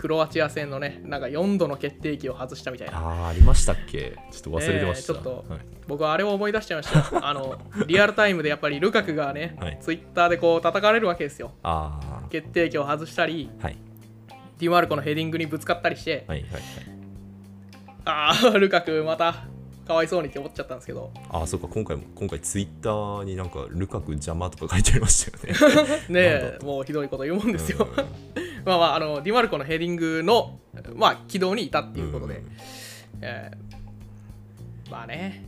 [0.00, 2.96] クロアチア戦のねなんか4度の決定機を外したみたいな。
[2.98, 4.16] ああありましたっけ？
[4.32, 5.60] ちょっと忘れてました、えーちょっとはい。
[5.86, 7.16] 僕はあれを思い出しちゃいました。
[7.16, 9.78] よあの リアルタイムでやっぱりルカクがね、はい。
[9.82, 11.52] ツイッターでこう叩かれるわけですよ。
[11.62, 13.76] あ決定機を外したりあはい。
[14.58, 16.62] ディマルコのヘディングにぶつかったりして、はいはいはい。
[18.06, 19.44] ああルカクまた
[19.86, 21.10] かわいそうにって思っちゃったんですけど。
[21.28, 25.98] ああそうか今回も今回ツイッターになんかルカク邪魔とか書いてありましたよね。
[26.08, 27.86] ねえもうひどいこと言うもんですよ
[28.64, 30.58] まあまああのディマルコのヘディングの
[30.94, 32.44] まあ軌道にいたっていうことで、うん
[33.22, 35.44] えーまあね。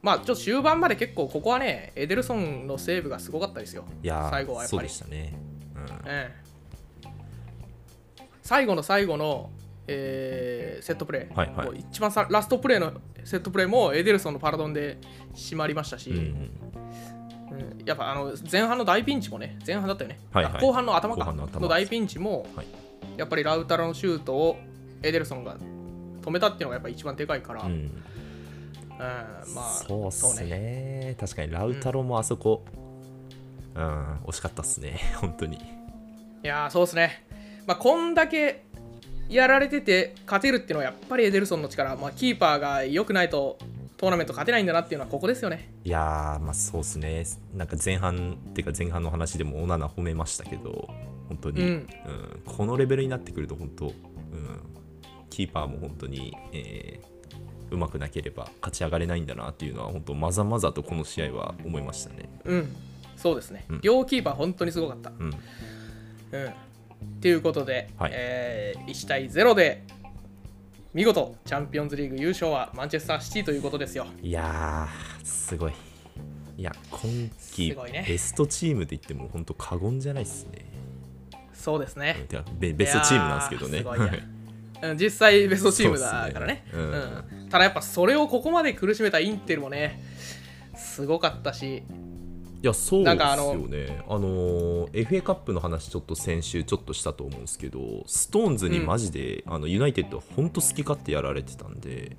[0.00, 3.84] まあちょっと終盤まで結構ここはねエデルソンのセーブがすごかったですよ。
[4.02, 4.78] いやー最後はやっぱり。
[4.78, 5.34] そうでしたね、
[5.76, 5.82] うん。
[6.06, 7.08] ええ。
[8.42, 9.50] 最後の最後の、
[9.86, 11.66] えーセットプレー、はいはい。
[11.66, 12.92] もう一番さラストプレーの
[13.24, 14.98] セットプレーもエデルソンのパラドンで
[15.34, 16.50] 締まりましたし、うんうん
[17.52, 17.82] うん。
[17.84, 20.54] やっぱあの前半の大ピンチもね前半だったよね、はいはい。
[20.56, 21.32] あ後半の頭か。
[21.32, 22.66] の大ピンチも、はい。
[23.16, 24.58] やっぱりラウタロのシュートを
[25.02, 25.56] エデルソンが
[26.22, 27.72] 止めたっていうのがやっぱ一番でかいから、うん。
[27.72, 28.02] うん
[29.54, 31.16] まあそうっすね。
[31.18, 32.64] 確かにラウタロもあそこ、
[33.74, 34.98] うん、惜しかったっすね。
[35.20, 35.56] 本当に。
[35.56, 35.60] い
[36.42, 37.24] やーそうですね、
[37.66, 38.64] まあ、こんだけ
[39.28, 43.58] やられてて勝てるっていうのはやっぱりエデルソンの力、まあ、キーパーが良くないと
[44.02, 45.72] トーナメント勝てないんだなっていうのはここですよね。
[45.84, 47.24] いやー、まあそうですね。
[47.54, 50.88] なんか前半っていうか前半の話でもオナナ褒めましたけど、
[51.28, 51.86] 本当に、ううんん
[52.44, 53.92] このレベルになってくると本当、うん、
[55.30, 57.12] キーパーも本当に、えー
[57.70, 62.28] うまくなければ勝ち上がれないんだなっていうのは本当まざまざとこの試合は思いましたね。
[62.44, 62.76] うん、
[63.16, 63.64] そうですね。
[63.68, 65.10] うん両キーパー本当にすごかった。
[65.10, 65.32] うん、うん。
[67.20, 69.84] ということで、はいえー1対0で
[70.94, 74.06] 見事チャンピオンズリーグ優勝はマンチェスターシティということですよ。
[74.20, 75.72] いやー、すごい。
[76.58, 80.66] いや、今季ねベストチームって言っても本当過言じゃないですね。
[81.54, 82.26] そうですね。
[82.58, 84.32] ベベストチームなんですけどね。
[84.98, 90.02] 実際ベストチームだからねそうっすねうんただやっぱそれをここまで苦しめたインテルもね
[90.74, 91.84] すごかったし
[92.62, 94.04] いやそうですよね。
[94.08, 102.16] あの FA カップの話ちょっと先週ちょっとしたと思うんですけどストーンズにマジで、あのユナイテッドは本当好き勝手やられてたんで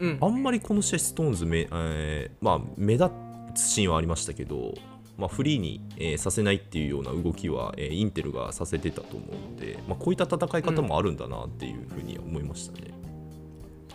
[0.00, 0.18] うん。
[0.20, 3.10] あんまりこの試合ストーンズめ、えーまあ、目立
[3.54, 4.74] つシーンはありましたけど、
[5.16, 12.97] まあ、フリーに、えーさせないっていうような動きは、えーインテルがさせてたと思うので、まあ、こういった戦い方もあるんだなっていうふうには思いましたね。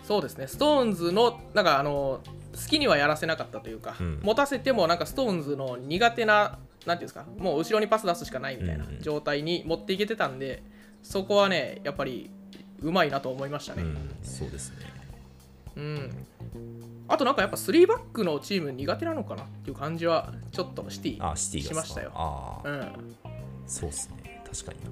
[0.06, 0.46] そうですね。
[0.46, 2.20] ストーンズのなんかあの
[2.54, 4.20] 好きにはやらせなかったというか、うん。
[4.22, 9.00] 持たせてもなんかストーンズの苦手ななんていうんですかもう後ろにパス出すしかないみたいなうん。
[9.00, 10.62] 状態に持っていけてたんで、
[11.02, 12.30] そこはねやっぱり
[12.82, 14.92] うまいなと思いましたね、うん、そうですね。
[15.76, 16.26] うん、
[17.08, 22.12] あとなんかやっぱ3バックのチーム苦手なのかなっていう感じはちょっとシティあシティがしましたよ。
[22.14, 23.16] ああ、うん、
[23.66, 24.42] そうですね。
[24.44, 24.78] 確かに。
[24.80, 24.90] な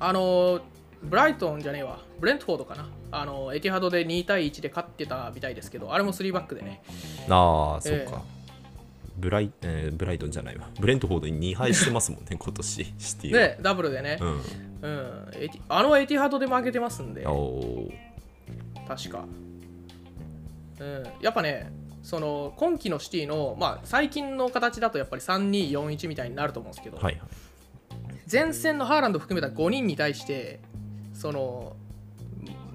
[0.00, 0.60] あの
[1.02, 2.00] ブライトンじゃねえわ。
[2.18, 6.82] ブレントフォードかなあのエティハドで2対1で勝ってたみたいですけどあれも3バックでね
[7.28, 8.22] ああ、そええうか。
[9.16, 10.68] ブライ、えーブライトンじゃないわ。
[10.80, 13.40] ブレントフォードに2敗してますもんね、 今年、シティは。
[13.40, 14.28] ねダブルでね、うん。
[14.82, 17.92] うんエティあのエティハドで負けてますんでおー
[18.88, 19.24] 確か、
[20.80, 21.72] うん、やっぱね
[22.02, 27.22] その今季のシティの、まあ、最近の形だとやっぱり3241みたいになると思うんですけど、はいはい。
[28.30, 30.60] 前線のハーランド含めた5人に対して
[31.12, 31.76] その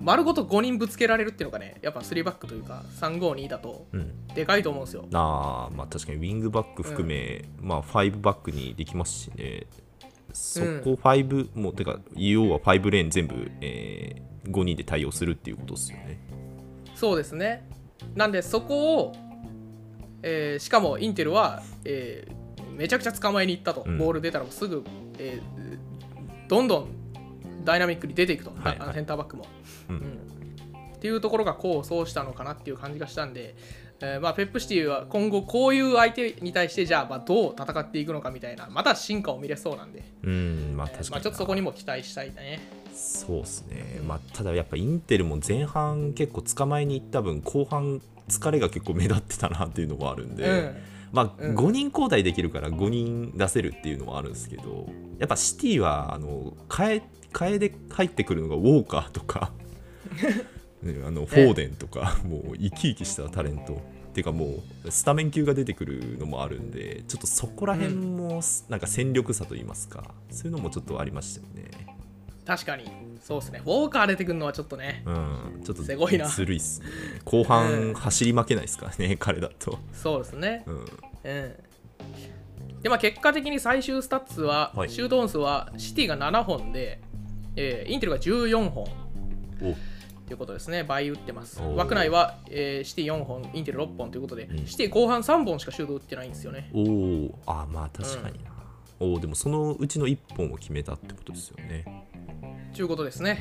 [0.08, 4.28] 丸ごと5人ぶつけられるっていうのがねやっぱ3バックというか352だとうん。
[4.34, 5.06] でかいと思うんですよ。
[5.14, 9.66] ああ、まあ確かにウィングバック含め、まあ5バックにできますしね。
[10.32, 16.20] そこ5、もう、てか、要は5レーン全部、えー、5人で対応するっていうことですよね。
[16.96, 17.68] そうですね。
[18.16, 19.14] なんでそこを、
[20.22, 22.38] えーしかもインテルは、えー
[22.78, 23.98] めちゃくちゃ捕まえに行ったと、うん。
[23.98, 24.86] ボール出たらすぐ、
[25.18, 26.88] えーどんどん
[27.66, 28.94] ダイナミックに出ていくと、はいはい。
[28.94, 29.48] センターバックも、
[29.90, 29.96] うん。
[29.96, 30.28] うん
[30.98, 33.56] っていうところが功を奏したのかなっていう感じがしたんで、
[34.02, 41.12] えーまあ、ペップシティは今後こういう相手に対してじゃあまあどう戦っていくのかみたいなまた進化を見れそうなんで、うん、まあえー確かにな。
[41.12, 42.60] まあ、ちょっとそこにも期待したいね。
[42.94, 50.76] そうですね、まあ、ただやっぱインテルも前半結構捕まえに行った分後半疲れが結構目立ってたなっていうのもあるんで、うん。
[51.12, 51.56] まあ、うん。
[51.56, 54.88] 5人交代できるから5人出せるっていうのもあるんですけど
[55.20, 59.52] やっぱシティはあの替え替えで入ってくるのがウォーカーとか
[60.84, 63.82] ねあのフォーデンとか、 もう生き生きしたタレント。
[64.08, 71.98] っていうかもうスタメン級が出てくるのもあるんでちょっとそこら辺もなんか戦力差といいますか、そういうのもちょっとありましたよね。
[72.48, 72.86] 確かに。
[73.22, 73.62] そうですね。
[73.66, 74.76] ウォーカー出てくるのはちょっで
[75.06, 76.28] うん、ちょっとすごいな。
[76.30, 76.88] ずるいっすね。
[77.26, 79.78] 後半走り負けないですからね、 彼だと。
[79.92, 80.64] そうですね。
[80.66, 80.86] うん、うん。
[82.82, 84.90] でまあ結果的に最終スタッツは、はい。
[84.90, 87.02] シュートオン数はシティが7本で、
[87.58, 88.86] えーインテルが14本。
[89.62, 89.76] お
[90.28, 90.84] ということですね。
[90.84, 91.62] 倍打ってます。
[91.62, 91.74] おー。
[91.76, 94.68] 枠内は、えーシティ4本インテル6本ということで、うん。
[94.68, 96.70] シティ後半3本しかシュート打ってないんですよね。
[96.74, 97.34] おー。
[97.46, 98.52] あまあ確かにな。
[99.00, 102.06] おおでもそのうちの1本を決めたってことですよね。
[102.76, 103.40] ということですね、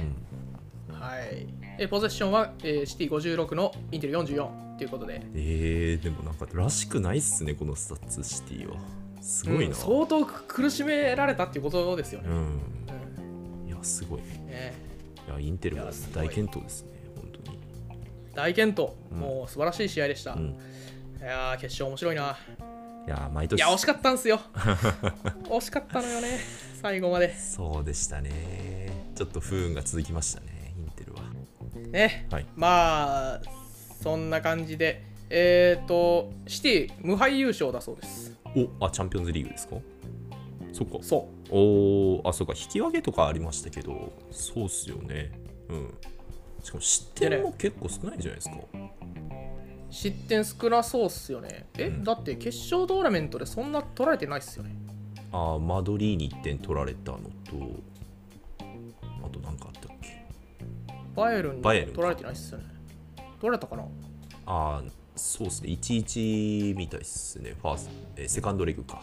[0.88, 1.79] はい。
[1.79, 5.22] でポゼッションは、えーシティ56のインテル44ということで。
[5.35, 8.77] えー、でもなんからしくないっすね、このスタッツシティは。
[9.20, 9.66] すごいな。
[9.68, 12.37] うん相当苦しめられたっていうことですよね、うん。
[12.37, 13.68] うん。
[13.68, 14.20] いや、すごい。
[15.26, 15.84] いねや、インテルも
[16.14, 17.58] 大健闘ですね、本当に。
[18.34, 20.56] 大健闘、うんもう素晴らしい試合でした、いうん。
[21.20, 22.36] やー決勝面白いな
[23.06, 23.58] いや、毎年。
[23.58, 24.40] いや惜しかったんすよ
[25.48, 26.38] 惜しかったのよね
[26.82, 28.90] 最後までそうでしたね。
[29.14, 31.22] ちょっと不運が続きましたね、インテルは。
[31.90, 32.46] ねはい。
[32.54, 33.40] まあ
[34.02, 38.32] そんな感じでえっ、ー、とシティ無敗優勝だそうです
[38.78, 39.76] おあ、チャンピオンズリーグですか？
[40.76, 40.98] そっか。
[41.00, 42.28] そおー。
[42.28, 42.52] あそうか。
[42.54, 45.32] 引き分けとかありましたけどそうっすよね。
[45.70, 45.94] うん。
[46.62, 48.60] しかも失点も結構少ないんじゃないですか、う
[49.88, 51.66] 失点少なそうっすよね。
[51.78, 52.04] え、うん。
[52.04, 54.76] だって決勝トーナメントでそんな取られてないっすよね。
[55.32, 57.24] ああマドリーに1点取られたのと
[58.58, 60.26] あと何かあったっけ？
[61.14, 62.64] バイエルンに取られてないっすよね。
[63.40, 63.82] どれだったかな？
[64.46, 64.82] ああ
[65.14, 65.70] そうですね。
[65.70, 67.54] 11みたいですね。
[67.62, 69.02] ファースト、えーセカンドレグか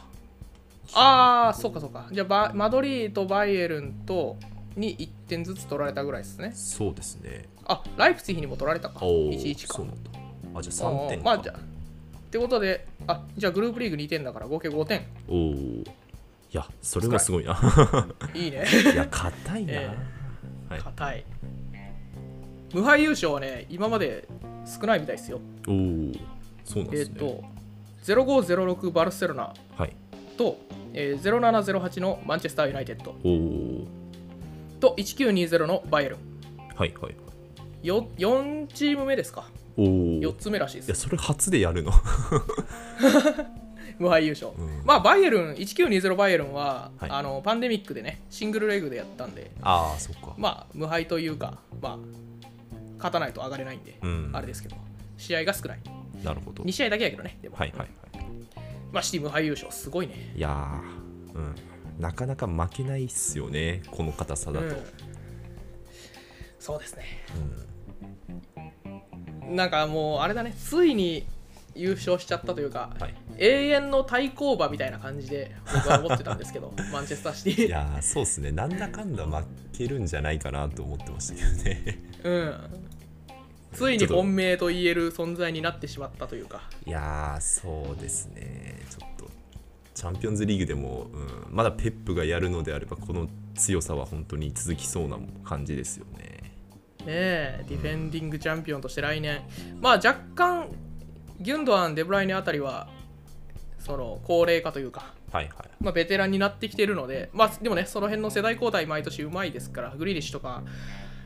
[0.96, 2.08] ああそうかそうか。
[2.12, 4.38] じゃあバマドリーとバイエルンと
[4.76, 6.52] に1点ずつ取られたぐらいですね。
[6.54, 7.48] そうですね。
[7.66, 9.06] あライプツィヒにも取られたか。
[9.06, 9.74] おお11か。
[9.76, 10.12] そうなんだ。
[10.56, 11.26] あじゃあ3点か。
[11.26, 11.62] まあじゃあっ
[12.30, 15.06] てことであじゃあグループリーグ2点だから合計5点。
[15.28, 15.86] おおい
[16.52, 17.58] やそれもすごいな。
[18.34, 18.66] いいね。
[18.94, 19.90] いや硬いな、え
[20.70, 20.80] はい。
[20.80, 21.26] 硬い。
[22.74, 24.28] 無敗優勝はね今まで
[24.66, 25.40] 少ないみたいですよ。
[25.68, 25.74] おお
[26.64, 27.44] そうなんですね、えっ、と
[28.06, 29.96] 0506バルセロナはい。
[30.38, 30.58] と、
[30.94, 33.14] えー、0708のマンチェスターユナイテッド。
[34.80, 36.20] と1920のバイエルン。
[36.76, 37.16] はいはい
[37.86, 39.46] よ4チーム目ですか？
[39.76, 40.88] おお4つ目らしいです。
[40.88, 41.92] いやそれ初でやるの。
[44.00, 44.82] 無敗優勝、うん。
[44.86, 47.10] まあバイエルン1920バイエルンは、はい。
[47.12, 50.34] あのパンデミックでねシングルレグでやったんでああそっか。
[50.38, 51.98] まあ無敗というかまあ
[52.98, 54.30] 勝たないと上がれないんで、うん。
[54.34, 54.76] あれですけど
[55.18, 55.80] 試合が少ない。
[56.24, 56.64] なるほど。
[56.64, 57.90] 2試合だけやけどねでも、はいはいはい
[58.94, 60.32] まあシティ無敗優勝すごいね。
[60.36, 61.56] いやーうん。
[62.00, 64.78] なかなか負けないっすよねこの硬さだと、うん。
[66.60, 67.04] そうですね、
[69.50, 70.56] なんかもうあれだね。
[70.58, 71.26] ついに
[71.76, 73.16] 優勝しちゃったというか、はい。
[73.38, 77.66] 永遠の対抗馬みたいな感じで僕は思ってたんですけど マンチェスターシティ。
[77.68, 78.52] いやーそうっすね。
[78.52, 82.00] なんだかんだ負けるんじゃないかなと思ってましたけどね。
[82.24, 82.83] うん
[83.74, 86.70] ついに本命と言える存在になってしまったというか。
[86.86, 88.80] いやーそうですね。
[88.90, 89.30] ちょっと。
[89.94, 96.54] チャンピオンズリーグでも、うん、まだペップがやるのであればこの強さは本当に続きそうな感じですよね。
[97.00, 99.42] ねえディフェンディングチャンピオンとして来年。
[99.82, 100.70] まあ若干
[101.40, 102.88] ギュンドアン・デブライネあたりは
[103.80, 105.14] その高齢化というか。
[105.32, 105.70] はいはい。
[105.82, 110.62] まあ、ベテランになってきてるので、まあ、でもね、その辺の世代交代、毎年うまいですから、グリーリッシュとか、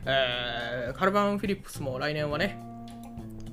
[0.06, 2.58] えーカルバン・フィリップスも来年はね、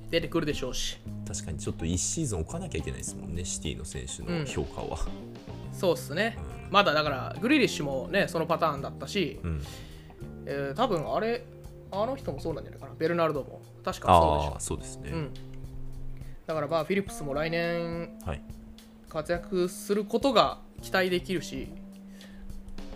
[0.10, 4.98] 出てくるでしょうし、確かにちょっと1シーズン置かなきゃいけないですもんねシティの選手の評価は、
[5.74, 6.38] そうっすね、
[6.72, 9.62] まだだから、グリーリッシュもね、そのパターンだったし、うん、
[10.46, 11.46] えー多分あれ、
[11.92, 14.54] あの人もそうなんじゃないかな、ベルナルドも、確かそうでしょ。
[14.54, 15.34] ああそうですね、うん、
[16.46, 18.42] だからまあフィリップスも来年はい。
[19.10, 21.70] 活躍することが期待できるし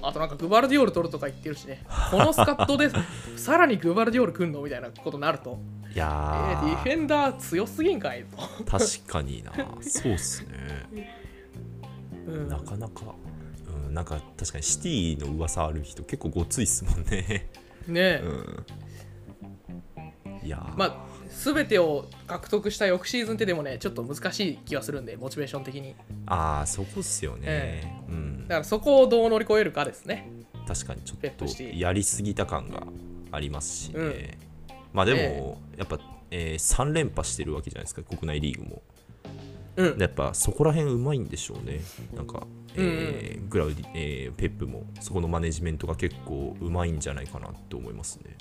[0.02, 1.84] あとなんかグバルディオール取るとか言ってるしね。
[2.12, 2.90] このスカットで
[3.38, 5.54] さらにグバルディオール来んのみたいなことになると、い
[5.92, 5.98] えー。
[6.00, 9.52] やーディフェンダー強すぎんかいと、確かにな。
[9.82, 11.10] そうっすね。
[12.28, 12.48] うん。
[12.48, 13.16] なかなか、
[13.88, 17.50] うん、なんか確かにシティの噂ある人結構ごついっすもんね。
[17.88, 17.96] ね。
[17.96, 18.66] え、うん。
[20.48, 20.78] いやー。
[20.78, 21.09] まあ
[21.40, 25.96] 全てを獲得した翌シーズンってでもねちょっと難しい気がするんでモチベーション的に。
[26.26, 28.42] あーそこっすよね、えうん。
[28.44, 30.30] だからそこをどう乗り越えるかですね。
[30.68, 32.86] 確かにちょっとやりすぎた感が
[33.32, 34.14] ありますしね、うん。
[34.92, 36.00] まあでも、えやっぱ、
[36.30, 38.82] え3連覇してるわけじゃないですか国内リーグも。
[39.78, 39.98] うん。
[39.98, 41.80] やっぱそこら辺うまいんでしょうね。
[42.14, 48.36] なんか、えーグラウディ、えーペップもそこのマネジメントが結構うまいんじゃないかなって思いますね。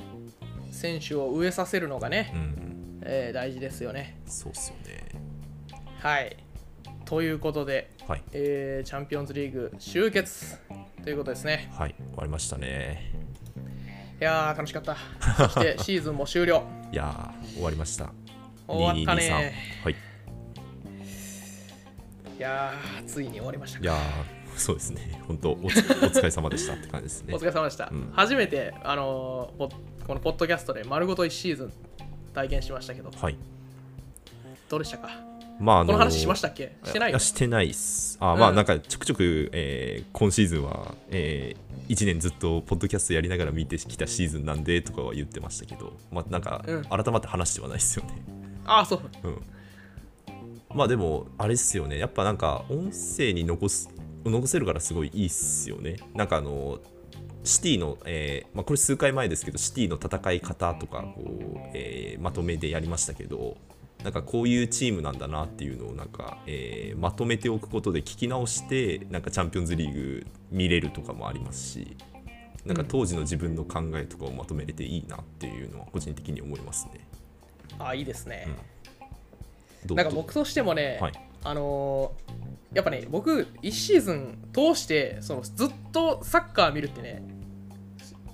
[0.71, 2.78] 選手を植えさせるのがね、うん
[3.11, 4.21] えー大事ですよね。
[4.27, 5.09] そうっすよね。
[6.01, 6.37] はい。
[7.07, 8.23] ということで、はい。
[8.33, 10.59] えーチャンピオンズリーグ終結
[11.03, 11.71] ということですね。
[11.73, 11.95] はい。
[11.95, 13.15] 終わりましたね。
[14.21, 14.97] いやー楽しかった。
[15.49, 16.63] そして シーズンも終了。
[16.93, 18.13] いやー終わりました。
[18.67, 19.55] 終わったね。
[19.81, 19.97] 2223はい。
[22.39, 25.21] いやーついに終わりましたいやーそうですね。
[25.27, 27.33] 本当お疲れ様でしたって感じですね。
[27.35, 28.13] お疲れ様でした、うん。
[28.13, 29.69] 初めて、あのーポ
[30.07, 31.73] このポッドキャストで丸ごと1シーズン
[32.39, 33.11] 体験しましたけど。
[33.11, 33.37] はい。
[34.69, 35.09] どうでしたか？
[35.59, 36.77] まああのこの話しましたっけ？
[36.85, 38.17] してないしてないっす。
[38.21, 41.57] あまあうんなんかちょくちょく、えー今シーズンは、え
[41.89, 45.95] 1年ずっとポッドキャストやりながら見てきたシーズンなんでとかは言ってましたけど。
[46.13, 46.85] まあなんかうん。
[46.85, 48.23] 改まって話してはないっすよね。
[48.67, 49.01] ああそう。
[49.25, 49.43] うん。
[50.77, 51.99] まあでもあれっすよね。
[51.99, 53.89] やっぱなんか音声に残す
[54.25, 55.97] 残せるからすごいいいっすよね。
[56.15, 56.79] なんかあの
[57.49, 63.57] シティの、えーまあ、これ数回前ですけどシティの戦い方とかこう、えーまとめでやりましたけど
[64.05, 71.97] なんかこういうチームなんだなっていうのをなんか、えーまとめておくことで聞き直してなんかチャンピオンズリーグ見れるとかもありますし
[72.67, 77.01] なんか当時の自分の考えとかをまとめれていいなっていうのは個人的に思いますね。
[77.79, 78.49] あいいですね、
[79.87, 79.97] どう？
[79.97, 81.13] なんか僕としてもね、はい。
[81.45, 87.23] あのーやっぱね僕1シーズン通してそのずっとサッカー見るってね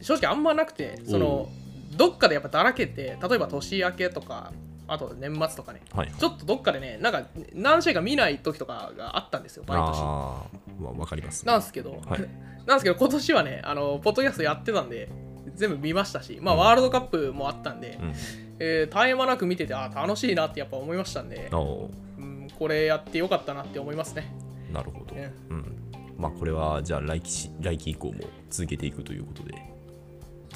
[0.05, 1.49] 正直あんまなくてその
[1.97, 4.53] どっかでやっぱだらけて例えば年明けとか
[4.87, 7.23] あと年末とかねはいちょっとどっかでねなんか
[7.55, 9.97] 何試合か見ない時とかがあったんですよ毎年。
[9.97, 12.29] あーまあ、わかります、なんですけど、はい。
[12.67, 15.09] なんですけど今年はねあのポッドキャストやってたんで
[15.55, 18.13] 全部見ましたしまあワールドカップもあったんで、うん。
[18.59, 24.35] えー絶え間なく見ててあ楽しいなってやっぱ思いましたんでうん、これやってよかったなって思いますね。
[24.71, 25.33] なるほど、ね。
[25.49, 25.77] うん。
[26.19, 29.74] まあこれはじゃあ来期し来期以降も続けていくということで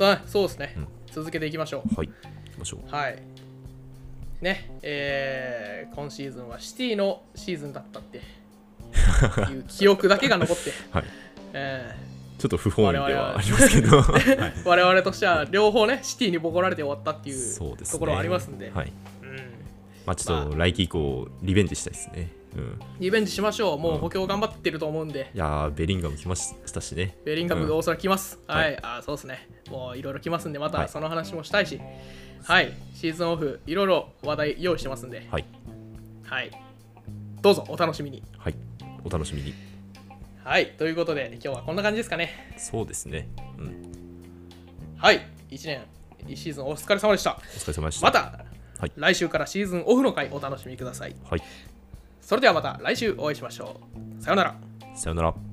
[0.01, 0.89] あそうですね、うん。
[1.11, 1.95] 続けていきましょう。
[1.95, 2.09] はい。
[2.09, 2.95] 行きましょう。
[2.95, 3.19] はい。
[4.41, 8.23] ねえー今シーズンはシティのシーズンだったって。
[9.51, 11.05] いう記憶だけが残って、 はい。
[11.53, 11.95] え
[12.39, 14.23] ちょっっと不本意ではありますけど、 はい。
[14.23, 18.71] ー我々としては両方ねシティにボコられて終わったっていそうところはありますんで。
[18.71, 18.93] はい。
[19.23, 19.37] うん、
[20.07, 23.79] まあ、ちょっと来期以降リベンジしたいですね、うん、リベンジしましょう。
[23.79, 27.17] もう補強頑張ってると思うんで、いやーベリンガム来ましたしね。
[27.25, 27.73] ベリンガムうん。
[27.73, 28.75] 大空来ます、ははい。
[28.75, 30.75] い、あそうですねもういろいろ来ますんでまはい。
[30.75, 31.81] たその話もしたいし
[32.45, 35.27] はい、シーズンオフいろいろ話題用意してますんで。
[35.31, 35.45] はい。
[36.25, 36.51] はい。
[37.43, 38.23] どうぞお楽しみに。
[38.39, 38.55] はい。
[39.05, 39.55] お楽しみに。
[40.45, 40.73] はい。
[40.79, 42.55] ということで今日はこんな感じですかね。
[42.57, 43.29] そうですね。
[43.59, 43.93] うん。
[44.97, 45.27] はい。
[45.51, 45.83] 1年
[46.27, 47.33] 1シーズンお疲れ様でした。
[47.33, 48.07] お疲れ様でした。
[48.07, 48.45] また、
[48.79, 48.93] はい。
[48.97, 51.15] 来週からシーズンオフの回お楽しみください。
[51.29, 51.43] はい。
[52.21, 53.81] それではまた来週お会いしましょ
[54.19, 54.23] う。
[54.23, 54.57] さようなら。
[54.95, 55.48] さよなら